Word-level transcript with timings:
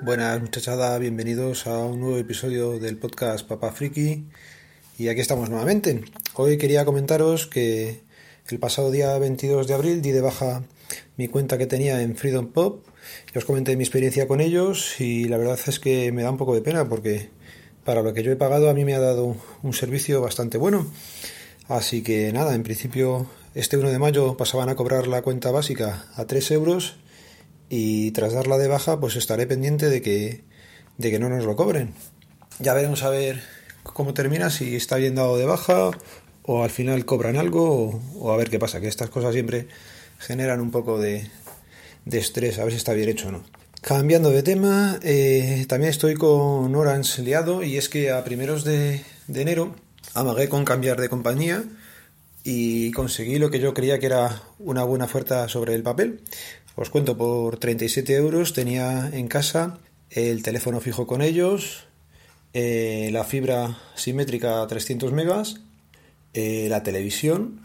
Buenas 0.00 0.40
muchachada, 0.40 0.96
bienvenidos 0.98 1.66
a 1.66 1.76
un 1.78 1.98
nuevo 1.98 2.18
episodio 2.18 2.78
del 2.78 2.96
podcast 2.96 3.46
Papá 3.46 3.72
Friki 3.72 4.26
y 4.96 5.08
aquí 5.08 5.20
estamos 5.20 5.50
nuevamente. 5.50 6.04
Hoy 6.34 6.56
quería 6.56 6.84
comentaros 6.84 7.48
que 7.48 8.02
el 8.48 8.58
pasado 8.60 8.92
día 8.92 9.18
22 9.18 9.66
de 9.66 9.74
abril 9.74 10.00
di 10.00 10.12
de 10.12 10.20
baja 10.20 10.62
mi 11.16 11.26
cuenta 11.26 11.58
que 11.58 11.66
tenía 11.66 12.00
en 12.00 12.16
Freedom 12.16 12.46
Pop. 12.46 12.86
Ya 13.34 13.40
os 13.40 13.44
comenté 13.44 13.76
mi 13.76 13.82
experiencia 13.82 14.28
con 14.28 14.40
ellos 14.40 15.00
y 15.00 15.24
la 15.24 15.36
verdad 15.36 15.58
es 15.66 15.80
que 15.80 16.12
me 16.12 16.22
da 16.22 16.30
un 16.30 16.38
poco 16.38 16.54
de 16.54 16.62
pena 16.62 16.88
porque 16.88 17.30
para 17.84 18.02
lo 18.02 18.14
que 18.14 18.22
yo 18.22 18.30
he 18.30 18.36
pagado 18.36 18.70
a 18.70 18.74
mí 18.74 18.84
me 18.84 18.94
ha 18.94 19.00
dado 19.00 19.36
un 19.62 19.72
servicio 19.72 20.20
bastante 20.20 20.58
bueno. 20.58 20.86
Así 21.66 22.02
que 22.02 22.32
nada, 22.32 22.54
en 22.54 22.62
principio 22.62 23.26
este 23.56 23.76
1 23.76 23.90
de 23.90 23.98
mayo 23.98 24.36
pasaban 24.36 24.68
a 24.68 24.76
cobrar 24.76 25.08
la 25.08 25.22
cuenta 25.22 25.50
básica 25.50 26.06
a 26.14 26.24
3 26.24 26.52
euros 26.52 26.98
y 27.68 28.10
tras 28.12 28.32
darla 28.32 28.58
de 28.58 28.68
baja 28.68 29.00
pues 29.00 29.16
estaré 29.16 29.46
pendiente 29.46 29.88
de 29.88 30.02
que, 30.02 30.44
de 30.96 31.10
que 31.10 31.18
no 31.18 31.28
nos 31.28 31.44
lo 31.44 31.56
cobren. 31.56 31.94
Ya 32.58 32.74
veremos 32.74 33.02
a 33.02 33.10
ver 33.10 33.40
cómo 33.82 34.14
termina, 34.14 34.50
si 34.50 34.76
está 34.76 34.96
bien 34.96 35.14
dado 35.14 35.36
de 35.36 35.46
baja 35.46 35.90
o 36.42 36.64
al 36.64 36.70
final 36.70 37.04
cobran 37.04 37.36
algo 37.36 38.00
o, 38.16 38.32
a 38.32 38.36
ver 38.36 38.50
qué 38.50 38.58
pasa, 38.58 38.80
que 38.80 38.88
estas 38.88 39.10
cosas 39.10 39.32
siempre 39.32 39.68
generan 40.18 40.60
un 40.60 40.70
poco 40.70 40.98
de, 40.98 41.30
de 42.04 42.18
estrés, 42.18 42.58
a 42.58 42.64
ver 42.64 42.72
si 42.72 42.78
está 42.78 42.94
bien 42.94 43.08
hecho 43.08 43.28
o 43.28 43.32
no. 43.32 43.44
Cambiando 43.80 44.30
de 44.30 44.42
tema, 44.42 44.98
eh, 45.02 45.64
también 45.68 45.90
estoy 45.90 46.14
con 46.14 46.74
Orange 46.74 47.22
liado 47.22 47.62
y 47.62 47.76
es 47.76 47.88
que 47.88 48.10
a 48.10 48.24
primeros 48.24 48.64
de, 48.64 49.04
de 49.28 49.42
enero 49.42 49.74
amagué 50.14 50.48
con 50.48 50.64
cambiar 50.64 51.00
de 51.00 51.08
compañía 51.08 51.64
y 52.42 52.90
conseguí 52.92 53.38
lo 53.38 53.50
que 53.50 53.60
yo 53.60 53.74
creía 53.74 53.98
que 53.98 54.06
era 54.06 54.42
una 54.58 54.82
buena 54.82 55.04
oferta 55.04 55.48
sobre 55.48 55.74
el 55.74 55.82
papel. 55.82 56.22
Os 56.80 56.90
cuento, 56.90 57.18
por 57.18 57.58
37 57.58 58.14
euros 58.14 58.52
tenía 58.52 59.10
en 59.12 59.26
casa 59.26 59.78
el 60.10 60.44
teléfono 60.44 60.78
fijo 60.78 61.08
con 61.08 61.22
ellos, 61.22 61.88
eh, 62.52 63.10
la 63.12 63.24
fibra 63.24 63.78
simétrica 63.96 64.64
300 64.64 65.12
megas, 65.12 65.60
eh, 66.34 66.68
la 66.70 66.84
televisión 66.84 67.62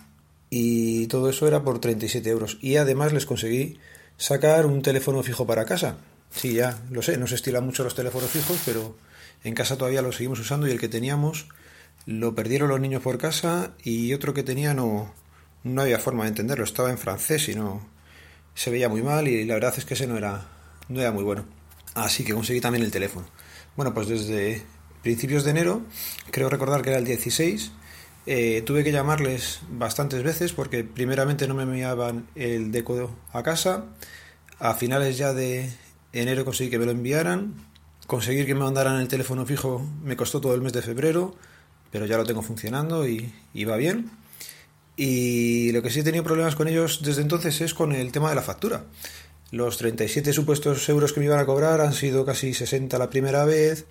y 0.49 1.05
todo 1.13 1.29
eso 1.29 1.47
era 1.47 1.63
por 1.63 1.77
37 1.77 2.27
euros. 2.27 2.57
Y 2.59 2.77
además 2.77 3.13
les 3.13 3.27
conseguí 3.27 3.77
sacar 4.17 4.65
un 4.65 4.81
teléfono 4.81 5.21
fijo 5.21 5.45
para 5.45 5.65
casa. 5.65 5.97
Sí, 6.31 6.55
ya 6.55 6.81
lo 6.89 7.03
sé, 7.03 7.17
no 7.17 7.27
se 7.27 7.35
estilan 7.35 7.63
mucho 7.63 7.83
los 7.83 7.93
teléfonos 7.93 8.31
fijos, 8.31 8.63
pero 8.65 8.97
en 9.43 9.53
casa 9.53 9.77
todavía 9.77 10.01
lo 10.01 10.11
seguimos 10.11 10.39
usando 10.39 10.67
y 10.67 10.71
el 10.71 10.79
que 10.79 10.89
teníamos 10.89 11.49
lo 12.07 12.33
perdieron 12.33 12.69
los 12.69 12.79
niños 12.79 13.03
por 13.03 13.19
casa 13.19 13.75
y 13.83 14.11
otro 14.15 14.33
que 14.33 14.41
tenía 14.41 14.73
no, 14.73 15.13
no 15.63 15.83
había 15.83 15.99
forma 15.99 16.23
de 16.23 16.29
entenderlo, 16.29 16.63
estaba 16.63 16.89
en 16.89 16.97
francés 16.97 17.47
y 17.49 17.53
no, 17.53 17.92
se 18.55 18.71
veía 18.71 18.89
muy 18.89 19.01
mal 19.01 19.27
y 19.27 19.45
la 19.45 19.55
verdad 19.55 19.73
es 19.77 19.85
que 19.85 19.93
ese 19.93 20.07
no 20.07 20.17
era, 20.17 20.45
no 20.89 21.01
era 21.01 21.11
muy 21.11 21.23
bueno. 21.23 21.45
Así 21.95 22.23
que 22.23 22.33
conseguí 22.33 22.61
también 22.61 22.83
el 22.83 22.91
teléfono. 22.91 23.27
Bueno, 23.75 23.93
pues 23.93 24.07
desde 24.07 24.63
principios 25.01 25.43
de 25.43 25.51
enero, 25.51 25.81
creo 26.31 26.49
recordar 26.49 26.81
que 26.81 26.89
era 26.89 26.99
el 26.99 27.05
16, 27.05 27.71
eh, 28.25 28.63
tuve 28.65 28.83
que 28.83 28.91
llamarles 28.91 29.59
bastantes 29.69 30.23
veces 30.23 30.53
porque 30.53 30.83
primeramente 30.83 31.47
no 31.47 31.55
me 31.55 31.63
enviaban 31.63 32.27
el 32.35 32.71
decodo 32.71 33.15
a 33.31 33.43
casa. 33.43 33.85
A 34.59 34.73
finales 34.75 35.17
ya 35.17 35.33
de 35.33 35.71
enero 36.13 36.45
conseguí 36.45 36.69
que 36.69 36.79
me 36.79 36.85
lo 36.85 36.91
enviaran. 36.91 37.53
Conseguir 38.07 38.45
que 38.45 38.53
me 38.53 38.61
mandaran 38.61 38.99
el 38.99 39.07
teléfono 39.07 39.45
fijo 39.45 39.85
me 40.03 40.15
costó 40.15 40.41
todo 40.41 40.55
el 40.55 40.61
mes 40.61 40.73
de 40.73 40.81
febrero, 40.81 41.35
pero 41.91 42.05
ya 42.05 42.17
lo 42.17 42.25
tengo 42.25 42.41
funcionando 42.41 43.07
y, 43.07 43.33
y 43.53 43.65
va 43.65 43.77
bien. 43.77 44.11
Y 44.95 45.71
lo 45.71 45.81
que 45.81 45.89
sí 45.89 46.01
he 46.01 46.03
tenido 46.03 46.23
problemas 46.23 46.55
con 46.55 46.67
ellos 46.67 47.01
desde 47.03 47.21
entonces 47.21 47.61
es 47.61 47.73
con 47.73 47.93
el 47.93 48.11
tema 48.11 48.29
de 48.29 48.35
la 48.35 48.41
factura. 48.41 48.85
Los 49.51 49.77
37 49.77 50.33
supuestos 50.33 50.87
euros 50.89 51.13
que 51.13 51.19
me 51.19 51.27
iban 51.27 51.39
a 51.39 51.45
cobrar 51.45 51.81
han 51.81 51.93
sido 51.93 52.25
casi 52.25 52.53
60 52.53 52.97
la 52.97 53.09
primera 53.09 53.45
vez, 53.45 53.85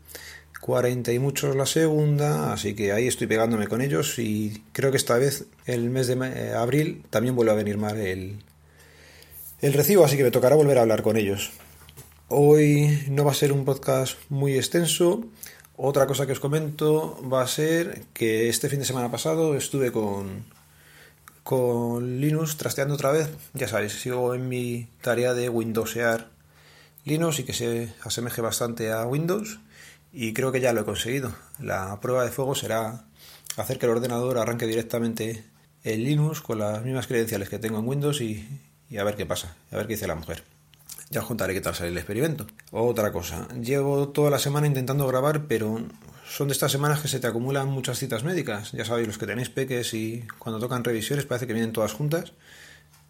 40 0.60 1.12
y 1.12 1.18
muchos 1.18 1.56
la 1.56 1.66
segunda, 1.66 2.52
así 2.52 2.74
que 2.74 2.92
ahí 2.92 3.06
estoy 3.06 3.26
pegándome 3.26 3.66
con 3.66 3.80
ellos 3.80 4.18
y 4.18 4.62
creo 4.72 4.90
que 4.90 4.96
esta 4.96 5.18
vez, 5.18 5.46
el 5.66 5.90
mes 5.90 6.06
de 6.06 6.14
eh, 6.14 6.54
abril, 6.54 7.04
también 7.10 7.34
vuelve 7.34 7.52
a 7.52 7.56
venir 7.56 7.78
mal 7.78 7.98
el, 7.98 8.42
el 9.60 9.72
recibo, 9.72 10.04
así 10.04 10.16
que 10.16 10.24
me 10.24 10.30
tocará 10.30 10.56
volver 10.56 10.78
a 10.78 10.82
hablar 10.82 11.02
con 11.02 11.16
ellos. 11.16 11.50
Hoy 12.28 13.04
no 13.10 13.24
va 13.24 13.32
a 13.32 13.34
ser 13.34 13.52
un 13.52 13.64
podcast 13.64 14.16
muy 14.30 14.54
extenso. 14.54 15.24
Otra 15.76 16.06
cosa 16.06 16.26
que 16.26 16.32
os 16.32 16.40
comento 16.40 17.20
va 17.28 17.42
a 17.42 17.46
ser 17.46 18.04
que 18.14 18.48
este 18.48 18.68
fin 18.68 18.78
de 18.78 18.84
semana 18.84 19.10
pasado 19.10 19.54
estuve 19.54 19.92
con, 19.92 20.44
con 21.52 22.18
Linux 22.18 22.56
trasteando 22.56 22.94
otra 22.94 23.12
vez. 23.12 23.28
Ya 23.52 23.68
sabéis, 23.68 24.00
sigo 24.00 24.34
en 24.34 24.48
mi 24.48 24.88
tarea 25.02 25.34
de 25.34 25.50
Windowsear 25.50 26.30
Linux 27.04 27.40
y 27.40 27.44
que 27.44 27.52
se 27.52 27.92
asemeje 28.02 28.40
bastante 28.40 28.90
a 28.90 29.04
Windows 29.04 29.60
y 30.14 30.32
creo 30.32 30.50
que 30.50 30.62
ya 30.62 30.72
lo 30.72 30.80
he 30.80 30.84
conseguido. 30.86 31.34
La 31.58 32.00
prueba 32.00 32.24
de 32.24 32.30
fuego 32.30 32.54
será 32.54 33.04
hacer 33.58 33.78
que 33.78 33.84
el 33.84 33.92
ordenador 33.92 34.38
arranque 34.38 34.66
directamente 34.66 35.44
en 35.84 36.02
Linux 36.02 36.40
con 36.40 36.58
las 36.58 36.82
mismas 36.82 37.06
credenciales 37.06 37.50
que 37.50 37.58
tengo 37.58 37.80
en 37.80 37.86
Windows 37.86 38.22
y, 38.22 38.48
y 38.88 38.96
a 38.96 39.04
ver 39.04 39.16
qué 39.16 39.26
pasa, 39.26 39.54
a 39.70 39.76
ver 39.76 39.86
qué 39.86 39.92
dice 39.92 40.06
la 40.06 40.14
mujer. 40.14 40.51
Ya 41.12 41.20
os 41.20 41.26
contaré 41.26 41.52
qué 41.52 41.60
tal 41.60 41.74
sale 41.74 41.90
el 41.90 41.98
experimento. 41.98 42.46
Otra 42.70 43.12
cosa, 43.12 43.46
llevo 43.60 44.08
toda 44.08 44.30
la 44.30 44.38
semana 44.38 44.66
intentando 44.66 45.06
grabar, 45.06 45.46
pero 45.46 45.86
son 46.26 46.48
de 46.48 46.52
estas 46.52 46.72
semanas 46.72 47.00
que 47.00 47.08
se 47.08 47.20
te 47.20 47.26
acumulan 47.26 47.68
muchas 47.68 47.98
citas 47.98 48.24
médicas. 48.24 48.72
Ya 48.72 48.86
sabéis, 48.86 49.08
los 49.08 49.18
que 49.18 49.26
tenéis 49.26 49.50
peques 49.50 49.92
y 49.92 50.24
cuando 50.38 50.58
tocan 50.58 50.82
revisiones 50.82 51.26
parece 51.26 51.46
que 51.46 51.52
vienen 51.52 51.74
todas 51.74 51.92
juntas. 51.92 52.32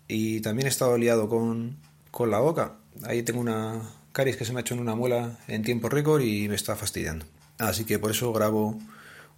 Y 0.09 0.41
también 0.41 0.67
he 0.67 0.71
estado 0.71 0.99
liado 0.99 1.29
con, 1.29 1.77
con 2.11 2.33
la 2.33 2.41
boca. 2.41 2.79
Ahí 3.05 3.23
tengo 3.23 3.41
una 3.41 3.81
caries 4.11 4.37
que 4.37 4.45
se 4.45 4.53
me 4.53 4.59
ha 4.59 4.63
hecho 4.63 4.75
en 4.75 4.81
una 4.81 4.97
muela 4.97 5.39
en 5.47 5.63
tiempo 5.63 5.89
récord 5.89 6.23
y 6.23 6.49
me 6.49 6.57
está 6.57 6.75
fastidiando. 6.75 7.25
Así 7.59 7.85
que 7.85 8.01
por 8.01 8.11
eso 8.11 8.33
grabo 8.33 8.81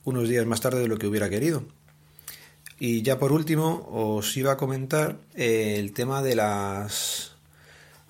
unos 0.05 0.27
días 0.27 0.47
más 0.47 0.63
tarde 0.63 0.81
de 0.81 0.89
lo 0.89 0.97
que 0.97 1.07
hubiera 1.07 1.29
querido. 1.29 1.67
Y 2.79 3.03
ya 3.03 3.19
por 3.19 3.31
último 3.31 3.87
os 3.93 4.35
iba 4.39 4.53
a 4.53 4.57
comentar 4.57 5.19
el 5.35 5.93
tema 5.93 6.23
de 6.23 6.37
las 6.37 7.34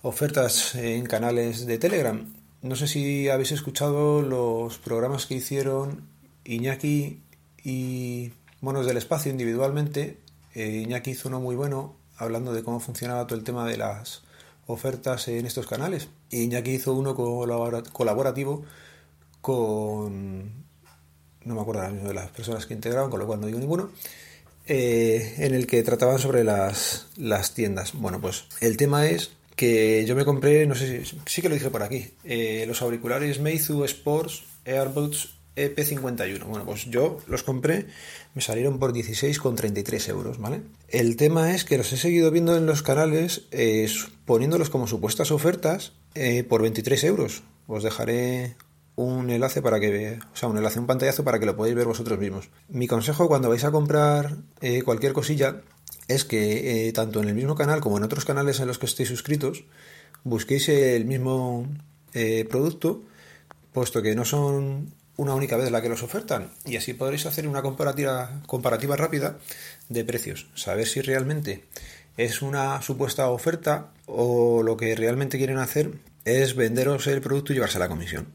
ofertas 0.05 0.75
en 0.75 1.07
canales 1.07 1.65
de 1.65 1.79
Telegram. 1.79 2.31
No 2.61 2.77
sé 2.77 2.87
si 2.87 3.31
habéis 3.31 3.53
escuchado 3.53 4.21
los 4.21 4.77
programas 4.77 5.25
que 5.25 5.35
hicieron 5.35 6.07
Iñaki 6.45 7.23
y 7.65 8.31
Monos 8.61 8.85
del 8.85 8.99
Espacio 8.99 9.33
individualmente. 9.33 10.19
Eh, 10.55 10.83
Iñaki 10.85 11.13
hizo 11.13 11.31
uno 11.31 11.41
muy 11.41 11.57
bueno 11.57 11.97
hablando 12.19 12.53
de 12.53 12.63
cómo 12.63 12.81
funcionaba 12.81 13.27
todo 13.27 13.39
el 13.39 13.45
tema 13.45 13.67
de 13.67 13.79
las 13.79 14.23
ofertas 14.67 15.27
en 15.29 15.47
estos 15.47 15.67
canales. 15.67 16.09
Iñaki 16.31 16.73
hizo 16.73 16.93
uno 16.93 17.15
colaborativo 17.15 18.63
con... 19.41 20.65
no 21.45 21.55
me 21.55 21.61
acuerdo 21.63 21.91
de 21.91 22.15
las 22.15 22.29
personas 22.31 22.67
que 22.67 22.75
integraban, 22.75 23.11
con 23.11 23.21
lo 23.21 23.27
cual 23.27 23.41
no 23.41 23.47
digo 23.47 23.59
ninguno. 23.59 23.89
Eh, 24.67 25.35
en 25.39 25.55
el 25.55 25.67
que 25.67 25.83
trataban 25.83 26.19
sobre 26.19 26.45
las, 26.45 27.07
las 27.17 27.55
tiendas. 27.55 27.95
Bueno, 27.95 28.21
pues 28.21 28.45
el 28.61 28.77
tema 28.77 29.07
es 29.07 29.31
que 29.57 30.05
yo 30.07 30.17
me 30.17 30.25
compré, 30.25 30.67
no 30.67 30.75
sé 30.75 31.05
si 31.05 31.19
sí 31.27 31.43
que 31.43 31.49
lo 31.49 31.55
dije 31.55 31.71
por 31.71 31.83
aquí, 31.83 32.11
eh, 32.25 32.65
los 32.67 32.83
auriculares 32.83 33.41
Meizu 33.41 33.85
Sports 33.85 34.43
Airbuds 34.65 35.35
EP51. 35.57 36.45
Bueno, 36.45 36.65
pues 36.65 36.87
yo 36.87 37.19
los 37.29 37.45
compré, 37.45 37.87
me 38.35 38.43
salieron 38.43 38.79
por 38.79 38.93
16,33 38.93 40.09
euros, 40.09 40.39
¿vale? 40.39 40.63
El 40.89 41.17
tema 41.17 41.55
es 41.55 41.65
que 41.65 41.79
los 41.79 41.93
he 41.93 41.97
seguido 41.97 42.31
viendo 42.31 42.57
en 42.57 42.67
los 42.67 42.83
canales 42.83 43.43
eh, 43.53 43.89
poniéndolos 44.25 44.71
como 44.71 44.89
supuestas 44.89 45.31
ofertas 45.31 45.93
eh, 46.15 46.43
por 46.43 46.63
23 46.63 47.05
euros. 47.05 47.45
Os 47.69 47.85
dejaré 47.85 48.57
un 48.97 49.31
enlace 49.31 49.63
para 49.63 49.79
que, 49.79 50.19
o 50.33 50.37
sea, 50.37 50.49
un 50.49 50.57
enlace, 50.57 50.81
un 50.81 50.87
pantallazo 50.87 51.25
para 51.25 51.39
que 51.39 51.47
lo 51.47 51.57
podáis 51.57 51.75
ver 51.75 51.87
vosotros 51.87 52.19
mismos. 52.19 52.51
Mi 52.69 52.87
consejo 52.89 53.29
cuando 53.29 53.49
vais 53.49 53.65
a 53.65 53.71
comprar 53.73 54.37
cualquier 54.85 55.13
cosilla 55.13 55.63
es 56.09 56.25
que 56.25 56.89
eh, 56.89 56.93
tanto 56.93 57.23
en 57.23 57.29
el 57.29 57.35
mismo 57.35 57.55
canal 57.55 57.81
como 57.81 57.97
en 57.99 58.05
otros 58.05 58.25
canales 58.25 58.61
en 58.61 58.69
los 58.69 58.79
que 58.79 58.87
estéis 58.87 59.09
suscritos, 59.09 59.65
busquéis 60.23 60.69
el 60.69 61.05
mismo 61.05 61.67
eh, 62.13 62.47
producto, 62.49 63.03
puesto 63.73 64.03
que 64.03 64.15
no 64.15 64.25
son 64.25 64.93
una 65.17 65.35
única 65.35 65.57
vez 65.57 65.71
la 65.71 65.81
que 65.81 65.89
los 65.89 66.03
ofertan, 66.03 66.51
y 66.65 66.77
así 66.77 66.93
podréis 66.93 67.27
hacer 67.27 67.47
una 67.47 67.63
comparativa, 67.63 68.43
comparativa 68.47 68.97
rápida 68.97 69.39
de 69.89 70.05
precios, 70.05 70.49
saber 70.55 70.87
si 70.87 71.01
realmente 71.01 71.65
es 72.17 72.43
una 72.43 72.83
supuesta 72.83 73.29
oferta 73.29 73.93
o 74.07 74.63
lo 74.63 74.77
que 74.77 74.95
realmente 74.95 75.39
quieren 75.39 75.59
hacer 75.59 75.93
es 76.25 76.55
venderos 76.55 77.07
el 77.07 77.21
producto 77.21 77.53
y 77.53 77.57
llevarse 77.57 77.79
la 77.79 77.89
comisión. 77.89 78.29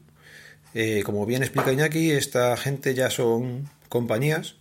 Eh, 0.74 1.02
como 1.04 1.26
bien 1.26 1.42
explica 1.42 1.72
Iñaki, 1.72 2.12
esta 2.12 2.56
gente 2.56 2.94
ya 2.94 3.10
son 3.10 3.68
compañías 3.88 4.56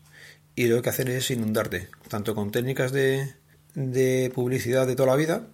y 0.59 0.67
lo 0.67 0.81
que 0.81 0.89
hacen 0.89 1.07
es 1.07 1.31
inundarte, 1.31 1.87
tanto 2.09 2.35
con 2.35 2.51
técnicas 2.51 2.91
de, 2.91 3.33
de 3.75 4.29
publicidad 4.35 4.85
de 4.85 4.97
toda 4.97 5.07
la 5.07 5.15
vida, 5.15 5.47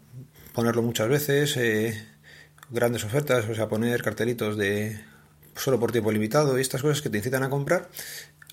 ponerlo 0.51 0.81
muchas 0.81 1.07
veces, 1.07 1.57
eh, 1.57 2.07
grandes 2.71 3.03
ofertas, 3.03 3.47
o 3.47 3.53
sea, 3.53 3.69
poner 3.69 4.01
cartelitos 4.01 4.57
de 4.57 4.99
solo 5.55 5.79
por 5.79 5.91
tiempo 5.91 6.11
limitado 6.11 6.57
y 6.57 6.61
estas 6.61 6.81
cosas 6.81 7.03
que 7.03 7.11
te 7.11 7.19
incitan 7.19 7.43
a 7.43 7.51
comprar, 7.51 7.87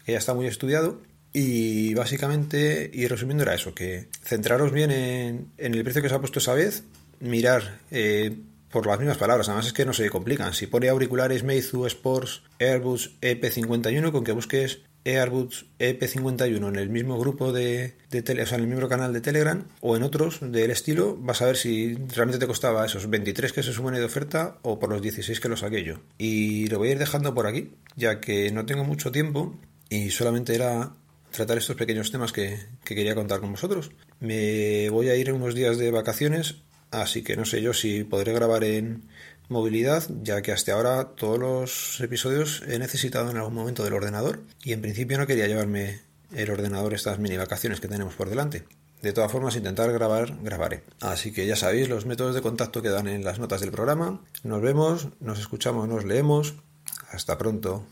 que 0.04 0.12
ya 0.12 0.19
está 0.19 0.34
muy 0.34 0.46
estudiado. 0.46 1.00
Y 1.32 1.94
básicamente, 1.94 2.90
y 2.93 3.06
resumiendo, 3.06 3.44
era 3.44 3.55
eso, 3.55 3.75
que 3.75 4.10
centraros 4.22 4.72
bien 4.72 4.90
en, 4.90 5.52
el 5.56 5.82
precio 5.84 6.02
que 6.02 6.08
os 6.08 6.12
ha 6.12 6.20
puesto 6.20 6.38
esa 6.38 6.52
vez, 6.52 6.82
mirar 7.19 7.78
eh, 7.90 8.37
por 8.70 8.87
las 8.87 8.98
mismas 8.98 9.16
palabras, 9.16 9.48
además 9.48 9.69
es 9.69 9.72
que 9.72 9.87
no 9.87 9.94
se 9.94 10.10
complican. 10.10 10.52
Si 10.52 10.66
pone 10.66 10.90
auriculares 10.90 11.44
Meizu 11.44 11.87
Sports 11.87 12.43
Airbus 12.58 13.19
EP51, 13.22 14.12
con 14.12 14.22
que 14.22 14.32
busques 14.32 14.82
Airbus 15.04 15.66
EP51 15.78 16.69
en 16.69 16.76
el 16.76 16.88
mismo 16.90 17.19
grupo 17.19 17.52
de, 17.52 17.94
de 18.10 18.22
tele, 18.22 18.43
o 18.43 18.46
sea, 18.46 18.58
en 18.58 18.64
el 18.64 18.70
mismo 18.70 18.88
canal 18.88 19.12
de 19.12 19.20
Telegram 19.20 19.64
o 19.81 19.96
en 19.96 20.02
otros 20.02 20.38
del 20.40 20.70
estilo, 20.70 21.16
vas 21.16 21.43
a 21.43 21.46
ver 21.46 21.56
si 21.56 21.94
realmente 21.94 22.38
te 22.38 22.46
costaba 22.46 22.87
esos 22.87 23.08
23 23.08 23.52
que 23.52 23.62
se 23.62 23.72
suman 23.72 23.94
de 23.94 24.04
oferta 24.04 24.58
o 24.62 24.78
por 24.78 24.90
los 24.90 25.02
16 25.02 25.40
que 25.40 25.49
los 25.49 25.60
saqué 25.60 25.84
yo. 25.84 25.96
Y 26.19 26.69
lo 26.69 26.78
voy 26.78 26.88
a 26.88 26.93
ir 26.93 26.99
dejando 26.99 27.34
por 27.34 27.46
aquí, 27.46 27.72
ya 27.96 28.20
que 28.20 28.50
no 28.52 28.66
tengo 28.66 28.84
mucho 28.84 29.12
tiempo 29.12 29.58
y 29.88 30.10
solamente 30.10 30.54
era 30.54 30.94
tratar 31.31 31.58
estos 31.58 31.76
pequeños 31.76 32.10
temas 32.10 32.32
que, 32.32 32.58
que 32.84 32.94
quería 32.94 33.14
contar 33.14 33.40
con 33.40 33.52
vosotros. 33.52 33.90
Me 34.20 34.88
voy 34.90 35.08
a 35.08 35.16
ir 35.16 35.32
unos 35.32 35.55
días 35.55 35.78
de 35.78 35.90
vacaciones 35.90 36.62
Así 36.93 37.22
que 37.22 37.37
no 37.37 37.46
sé 37.46 37.62
yo 37.62 37.72
si 37.72 38.05
podré 38.05 38.34
grabar 38.34 38.64
en 38.64 39.05
movilidad, 39.52 40.04
ya 40.22 40.43
que 40.43 40.50
hasta 40.50 40.72
ahora 40.72 41.10
todos 41.14 41.38
los 41.38 42.00
episodios 42.00 42.62
he 42.66 42.78
necesitado 42.78 43.31
en 43.31 43.37
algún 43.37 43.54
momento 43.54 43.84
del 43.84 43.94
ordenador 43.94 44.40
y 44.64 44.72
en 44.72 44.82
principio 44.82 45.19
no 45.19 45.26
quería 45.26 45.46
llevarme 45.46 46.00
el 46.34 46.50
ordenador 46.50 46.94
estas 46.94 47.19
mini 47.19 47.37
vacaciones 47.37 47.81
que 47.81 47.88
tenemos 47.88 48.14
por 48.14 48.28
delante. 48.28 48.64
De 49.02 49.12
todas 49.12 49.32
formas, 49.32 49.56
intentar 49.56 49.93
grabar, 49.93 50.37
grabaré. 50.43 50.82
Así 51.00 51.32
que 51.32 51.46
ya 51.46 51.56
sabéis 51.56 51.88
los 51.88 52.06
métodos 52.06 52.34
de 52.34 52.43
contacto 52.43 52.82
que 52.82 52.88
dan 52.88 53.08
en 53.08 53.25
las 53.25 53.40
notas 53.40 53.60
del 53.60 53.72
programa. 53.72 54.20
Nos 54.44 54.62
vemos, 54.62 55.08
nos 55.20 55.40
escuchamos, 55.40 55.88
nos 55.88 56.05
leemos. 56.05 56.55
Hasta 57.10 57.37
pronto. 57.37 57.84